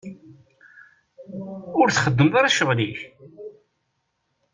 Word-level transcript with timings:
Ur 1.79 1.87
txeddmeḍ 1.89 2.33
ara 2.39 2.53
ccɣel-ik? 2.53 2.99